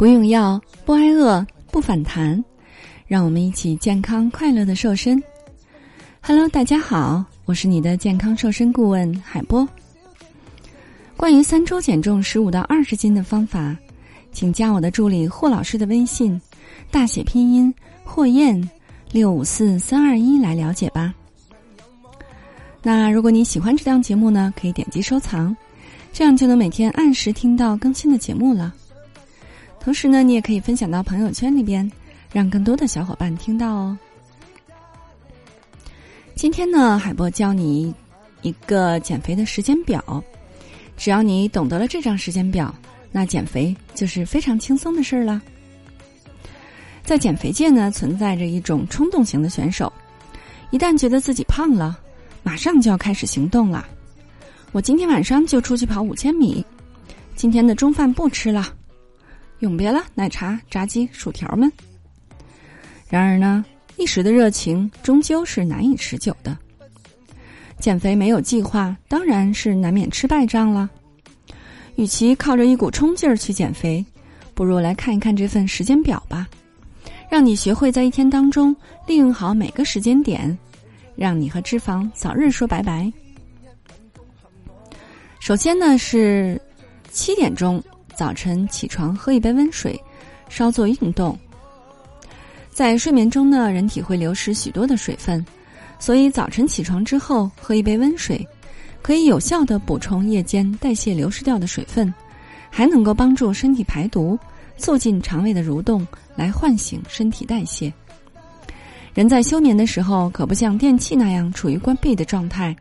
[0.00, 2.42] 不用药，不挨饿，不反弹，
[3.06, 5.22] 让我们一起健康快乐的瘦身。
[6.22, 9.68] Hello，大家好，我是你的健康瘦身顾问海波。
[11.18, 13.76] 关于三周减重十五到二十斤的方法，
[14.32, 16.40] 请加我的助理霍老师的微信，
[16.90, 18.70] 大写拼音霍燕
[19.12, 21.14] 六五四三二一来了解吧。
[22.82, 25.54] 那如果你喜欢这档节目呢，可以点击收藏，
[26.10, 28.74] 这样就能每天按时听到更新的节目了。
[29.82, 31.90] 同时呢，你也可以分享到朋友圈里边，
[32.32, 33.98] 让更多的小伙伴听到哦。
[36.34, 37.92] 今天呢，海波教你
[38.42, 40.22] 一个减肥的时间表，
[40.96, 42.74] 只要你懂得了这张时间表，
[43.10, 45.40] 那减肥就是非常轻松的事儿了。
[47.02, 49.92] 在减肥界呢，存在着一种冲动型的选手，
[50.70, 51.98] 一旦觉得自己胖了。
[52.42, 53.86] 马上就要开始行动了，
[54.72, 56.64] 我今天晚上就出去跑五千米。
[57.34, 58.72] 今天的中饭不吃了，
[59.60, 61.70] 永别了奶茶、炸鸡、薯条们。
[63.08, 63.64] 然而呢，
[63.96, 66.56] 一时的热情终究是难以持久的。
[67.78, 70.90] 减肥没有计划，当然是难免吃败仗了。
[71.96, 74.04] 与其靠着一股冲劲儿去减肥，
[74.54, 76.48] 不如来看一看这份时间表吧，
[77.30, 78.74] 让你学会在一天当中
[79.06, 80.56] 利用好每个时间点。
[81.16, 83.12] 让你和脂肪早日说拜拜。
[85.38, 86.58] 首先呢是
[87.10, 87.82] 七点钟
[88.20, 89.98] 早晨起床，喝一杯温水，
[90.50, 91.38] 稍作运动。
[92.68, 95.42] 在睡眠中呢，人体会流失许多的水分，
[95.98, 98.46] 所以早晨起床之后喝一杯温水，
[99.00, 102.12] 可以有效的补充夜间代谢流失掉的水分，
[102.68, 104.38] 还能够帮助身体排毒，
[104.76, 107.90] 促进肠胃的蠕动，来唤醒身体代谢。
[109.14, 112.76] 人在休眠的时候，可不像电器那样处于关闭的状态。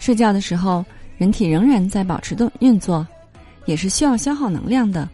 [0.00, 0.84] 睡觉的时候，
[1.18, 3.06] 人体仍然在保持动运作，
[3.70, 5.08] 也是需要消耗能量的。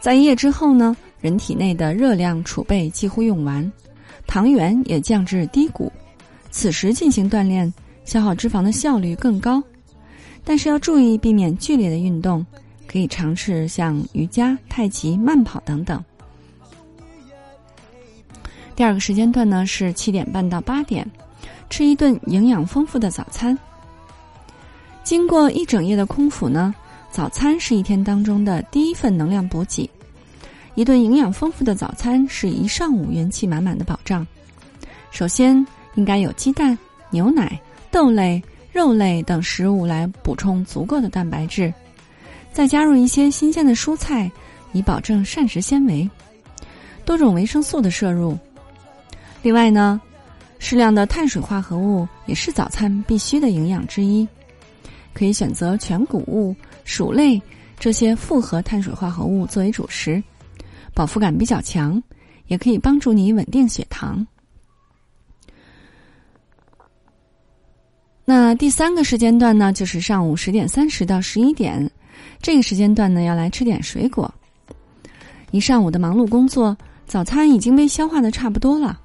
[0.00, 3.70] 在一夜之后呢，人体内的热量储备几乎用完，
[4.26, 5.92] 糖原也降至低谷。
[6.50, 7.70] 此时进行锻炼，
[8.06, 9.62] 消耗脂肪的效率更高。
[10.42, 12.44] 但是要注意避免剧烈的运动，
[12.86, 16.02] 可以尝试像瑜伽、太极、慢跑等等。
[18.74, 21.06] 第二个时间段呢是七点半到八点，
[21.68, 23.56] 吃一顿营养丰富的早餐。
[25.04, 26.74] 经过一整夜的空腹呢，
[27.10, 29.88] 早餐是一天当中的第一份能量补给。
[30.76, 34.26] 一顿营养丰富的早餐是一上午元气满满的保障。
[35.10, 35.66] 首先
[35.96, 36.78] 应该有鸡蛋、
[37.10, 37.60] 牛奶、
[37.90, 38.40] 豆类、
[38.72, 41.74] 肉类等食物来补充足够的蛋白质，
[42.52, 44.30] 再加入一些新鲜的蔬菜，
[44.72, 46.08] 以保证膳食纤维、
[47.04, 48.38] 多种维生素的摄入。
[49.42, 50.00] 另外呢，
[50.60, 54.26] 适量的碳水化合物也是早餐必须的营养之一，
[55.12, 56.54] 可以选择全谷物、
[56.84, 57.40] 薯类
[57.78, 60.22] 这些复合碳水化合物作为主食，
[60.94, 62.02] 饱腹感比较强，
[62.46, 64.26] 也可以帮助你稳定血糖。
[68.24, 71.90] 那第三个时间段呢，就是上午十点三十到十一点，
[72.40, 74.32] 这个时间段呢，要来吃点水果。
[75.50, 76.76] 一上午的忙碌工作，
[77.06, 79.00] 早餐已经被消化的差不多了。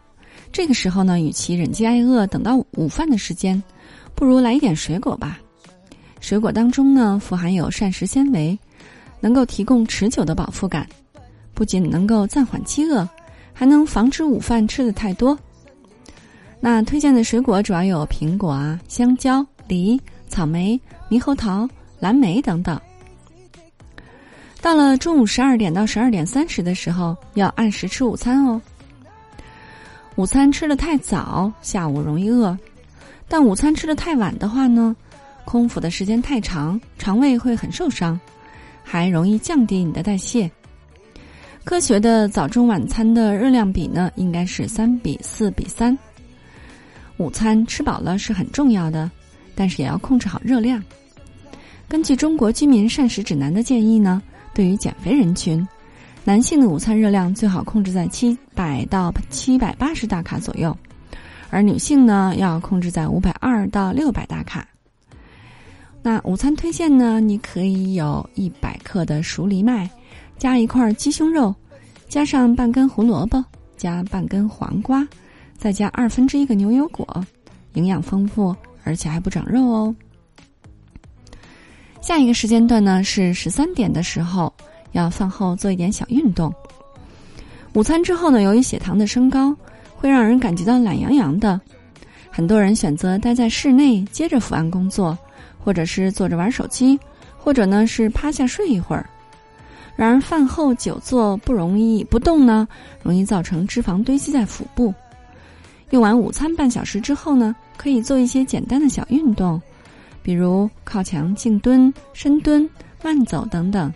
[0.51, 3.61] 这个时候呢，与其忍饥挨饿等到午饭的时间，
[4.13, 5.39] 不如来一点水果吧。
[6.25, 8.58] 水果当中呢，富含有膳食纤维，
[9.19, 10.90] 能够提供持久的饱腹感，
[11.53, 13.08] 不仅能够暂缓饥饿，
[13.53, 15.38] 还能防止午饭吃的太多。
[16.59, 20.81] 那推荐的水果主要有苹果啊、香蕉、梨、草莓、
[21.12, 21.69] 猕猴桃、
[22.00, 22.81] 蓝莓等等。
[24.63, 28.59] 到了中午十二点到十二点三十的时候，要按时吃午餐哦。
[30.16, 32.57] 午餐吃的太早，下午容易饿；
[33.28, 34.96] 但午餐吃的太晚的话呢，
[35.45, 38.19] 空腹的时间太长，肠胃会很受伤，
[38.83, 40.50] 还容易降低你的代谢。
[41.63, 45.97] 科学的早中晚餐的热量比呢，应该是三比四比三。
[47.17, 49.09] 午餐吃饱了是很重要的，
[49.56, 50.83] 但是也要控制好热量。
[51.88, 54.21] 根据中国居民膳食指南的建议呢，
[54.53, 55.65] 对于减肥人群。
[56.24, 60.75] 男性的午餐热量最好控制在七百到七百八十大卡左右，
[61.51, 64.68] 而女性呢要控制在五百二到六百大卡。
[66.06, 69.90] 那午餐推荐呢，你可以有一百克的熟藜麦，
[70.38, 71.56] 加一块鸡胸肉，
[72.07, 73.44] 加上半根胡萝卜，
[73.75, 75.04] 加半根黄瓜，
[75.57, 77.25] 再加二分之一个牛油果，
[77.74, 79.96] 营养丰富，而且还不长肉哦。
[82.02, 84.54] 下一个时间段呢是十三点的时候。
[84.92, 86.54] 要饭后做一点小运动。
[87.74, 89.54] 午餐之后呢，由于血糖的升高，
[89.96, 91.60] 会让人感觉到懒洋洋的。
[92.30, 95.18] 很多人选择待在室内，接着伏案工作，
[95.65, 97.00] 或者是坐着玩手机，
[97.39, 99.09] 或者呢是趴下睡一会儿。
[99.95, 102.67] 然而饭后久坐不容易不动呢，
[103.01, 104.94] 容易造成脂肪堆积在腹部。
[105.89, 109.59] 用完午餐半小时之后呢，可以做一些简单的小运动，
[110.21, 112.69] 比如靠墙静蹲、深蹲、
[113.01, 113.91] 慢走等等，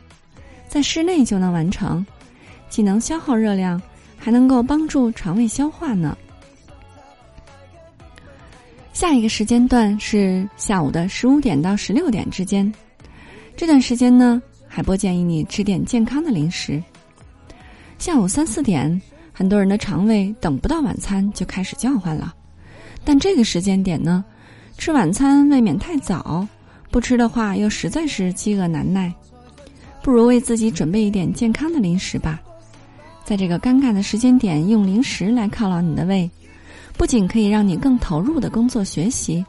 [0.67, 2.03] 在室内就能完成，
[2.67, 3.79] 既能消耗热量，
[4.17, 6.17] 还能够帮助肠胃消化呢。
[8.99, 12.69] 下一个时间段是下午的十五点到十六点之间，
[13.55, 16.83] 这段时间呢，海波建议你吃点健康的零食。
[17.97, 19.01] 下午三四点，
[19.31, 22.35] 很多人的肠胃等不到晚餐就开始叫唤了，
[23.05, 24.21] 但这个时间点呢，
[24.77, 26.45] 吃晚餐未免太早，
[26.91, 29.09] 不吃的话又实在是饥饿难耐，
[30.03, 32.37] 不如为自己准备一点健康的零食吧。
[33.23, 36.29] 在这个尴尬的时间点，用零食来犒劳你的胃。
[36.99, 39.43] 不仅可以让你更投入的工作学习，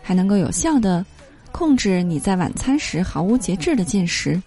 [0.00, 1.04] 还能够有效的
[1.50, 4.40] 控制你在晚餐时毫无节制的进食。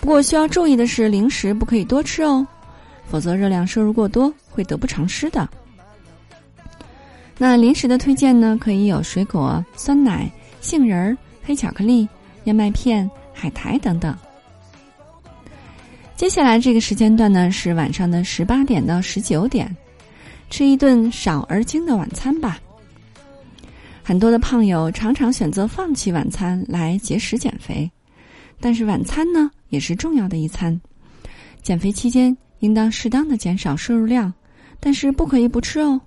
[0.00, 2.44] 不过需要注意的是，零食不可以多吃哦，
[3.06, 5.48] 否则热量摄入过多会得不偿失的。
[7.38, 10.28] 那零食的推荐呢，可以有水果、酸奶、
[10.60, 12.08] 杏仁儿、黑巧克力、
[12.42, 14.12] 燕麦片、海苔等等。
[16.16, 19.72] 接下来这个时间段呢，是晚上的十八点到十九点。
[20.52, 22.60] 吃一顿少而精的晚餐吧。
[24.02, 27.90] 很多的胖友常常选择放弃晚餐来节食减肥，
[28.60, 30.78] 但是晚餐呢也是重要的一餐。
[31.62, 34.30] 减肥期间应当适当的减少摄入量，
[34.78, 35.98] 但是不可以不吃哦。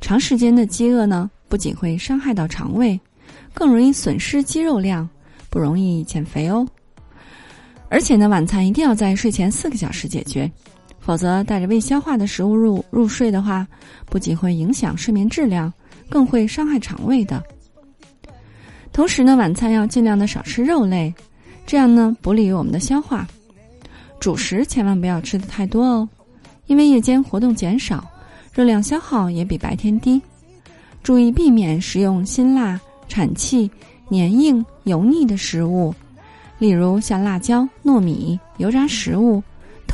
[0.00, 2.98] 长时间的饥饿呢，不仅会伤害到肠胃，
[3.52, 5.06] 更容易损失肌肉量，
[5.50, 6.66] 不容易减肥哦。
[7.90, 10.50] 而且呢，晚餐一定要在睡前四个小时解决。
[11.04, 13.66] 否则，带着未消化的食物入入睡的话，
[14.06, 15.70] 不仅会影响睡眠质量，
[16.08, 17.44] 更会伤害肠胃的。
[18.90, 21.12] 同时呢，晚餐要尽量的少吃肉类，
[21.66, 23.28] 这样呢不利于我们的消化。
[24.18, 26.08] 主食千万不要吃的太多哦，
[26.68, 28.02] 因为夜间活动减少，
[28.54, 30.18] 热量消耗也比白天低。
[31.02, 33.70] 注意避免食用辛辣、产气、
[34.08, 35.94] 黏硬、油腻的食物，
[36.58, 39.42] 例如像辣椒、糯米、油炸食物。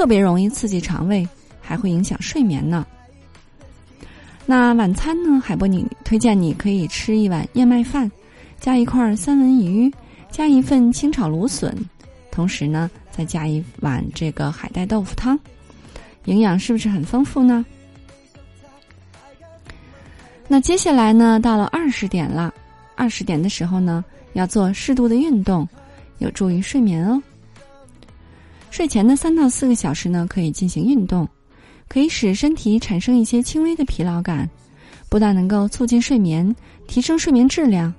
[0.01, 1.29] 特别容易刺激肠胃，
[1.61, 2.87] 还会影响睡眠呢。
[4.47, 5.39] 那晚餐呢？
[5.39, 8.11] 海波，你推荐你可以吃一碗燕麦饭，
[8.59, 9.93] 加一块三文鱼，
[10.31, 11.77] 加一份清炒芦笋，
[12.31, 15.39] 同时呢，再加一碗这个海带豆腐汤，
[16.25, 17.63] 营养是不是很丰富呢？
[20.49, 22.55] 那接下来呢，到了二十点了，
[22.97, 24.03] 二十点的时候呢，
[24.33, 25.69] 要做适度的运动，
[26.21, 27.23] 有助于睡眠哦。
[28.71, 31.29] 睡前的三到四个小时呢，可以进行运动，
[31.89, 34.49] 可以使身体产生一些轻微的疲劳感，
[35.09, 36.55] 不但能够促进睡眠、
[36.87, 37.93] 提升睡眠质量，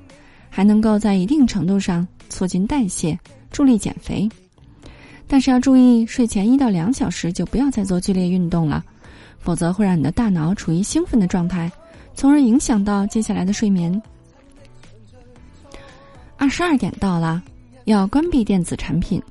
[0.49, 3.19] 还能够在一定程度上促进代谢、
[3.51, 4.27] 助力减肥。
[5.27, 8.83] 但是要注意，睡前一到两小时就不要再做剧烈运动了，
[9.39, 11.71] 否则会让你的大脑处于兴奋的状态，
[12.15, 14.01] 从而影响到接下来的睡眠。
[16.37, 17.43] 二十二点到了，
[17.85, 19.21] 要关闭电子产品。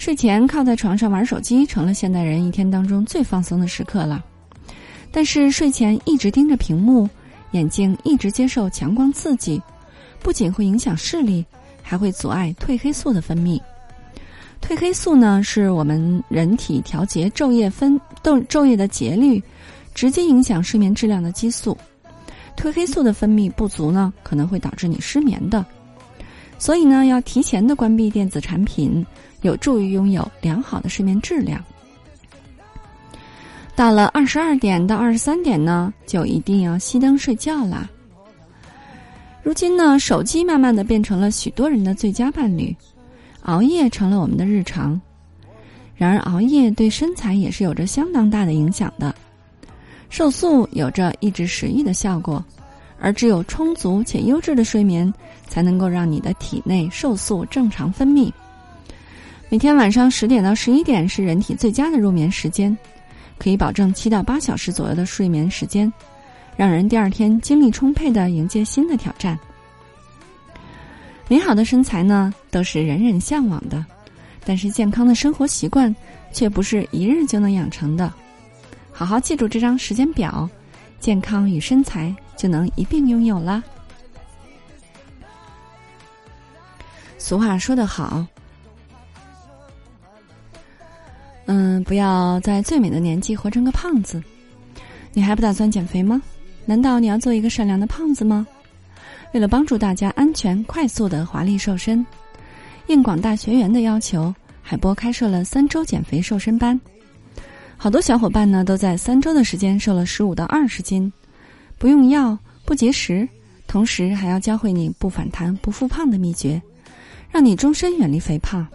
[0.00, 4.24] 睡前靠在床上玩手机，成了现代人一天当中最放松的时刻了。
[5.12, 7.06] 但是睡前一直盯着屏幕，
[7.50, 9.60] 眼睛一直接受强光刺激，
[10.20, 11.44] 不仅会影响视力，
[11.82, 13.60] 还会阻碍褪黑素的分泌。
[14.62, 19.40] 褪黑素呢，是我们人体调节昼夜分昼昼夜的节律，
[19.94, 21.76] 直接影响睡眠质量的激素。
[22.56, 25.62] 褪黑素的分泌不足呢，可能会导致你失眠的。
[26.60, 29.04] 所以呢，要提前的关闭电子产品。
[29.42, 31.64] 有助于拥有良好的睡眠质量。
[33.74, 37.88] 到了二十二点到二十三点呢，就一定要熄灯睡觉啦。
[39.42, 42.76] 如今呢，手机慢慢的变成了许多人的最佳伴侣，
[43.44, 45.00] 熬夜成了我们的日常。
[45.96, 49.14] 然而，熬夜对身材也是有着相当大的影响的。
[50.10, 52.44] 瘦素有着抑制食欲的效果，
[53.00, 55.12] 而只有充足且优质的睡眠，
[55.48, 58.30] 才能够让你的体内瘦素正常分泌。
[59.48, 62.76] 每天晚上十点到十一点是人体最佳的入眠时间，
[63.38, 65.92] 可以保证七到八小时左右的睡眠时间，
[66.56, 69.36] 让人第二天精力充沛的迎接新的挑战。
[71.26, 73.84] 美好的身材呢，都是人人向往的，
[74.44, 75.94] 但是健康的生活习惯
[76.32, 78.12] 却不是一日就能养成的。
[78.92, 80.48] 好好记住这张时间表，
[81.00, 83.64] 健康与身材就能一并拥有了。
[87.18, 88.24] 俗话说得好。
[91.46, 94.22] 嗯，不要在最美的年纪活成个胖子。
[95.12, 96.22] 你还不打算减肥吗？
[96.64, 98.46] 难道你要做一个善良的胖子吗？
[99.32, 102.04] 为了帮助大家安全、快速的华丽瘦身，
[102.86, 106.80] 应广大学员的要求，海波开设了三周减肥瘦身班，
[107.82, 111.10] 好多小伙伴呢都在三周的时间瘦了十五到二十斤，
[111.78, 113.26] 不用药，不节食，
[113.66, 116.60] 同时还要教会你不反弹、不复胖的秘诀，
[117.30, 118.68] 让你终身远离肥胖。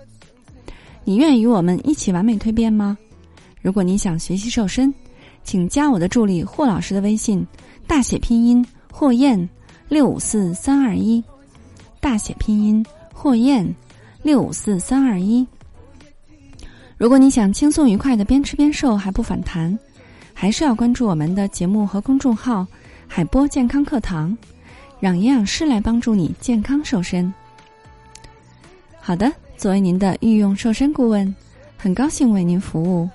[1.03, 2.97] 你愿与我们一起完美蜕变吗？
[3.61, 4.91] 如果你想学习瘦身，
[5.43, 7.45] 请加我的助理霍老师的微信，
[7.85, 9.47] 大写拼音霍燕
[9.87, 11.23] 六五四三二一，
[11.99, 12.83] 大写拼音
[13.13, 13.71] 霍燕
[14.23, 15.45] 六五四三二一。
[16.97, 19.77] 如果你想轻松愉快的边吃边瘦还不反弹，
[20.33, 22.65] 还是要关注我们的节目和公众号
[23.05, 24.35] “海波健康课堂”，
[25.01, 27.31] 让营养师来帮助你健康瘦身。
[29.01, 31.35] 好的，作为您的御用瘦身顾问，
[31.77, 33.09] 很高兴为您服务。